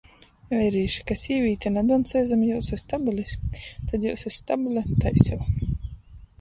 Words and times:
Veirīši, 0.53 1.03
ka 1.11 1.17
sīvīte 1.23 1.73
nadoncoj 1.75 2.23
zam 2.31 2.47
jiusu 2.47 2.81
stabulis, 2.85 3.37
tod 3.93 4.09
jiusu 4.11 4.35
stabule- 4.41 4.87
tai 5.07 5.17
sev 5.29 5.49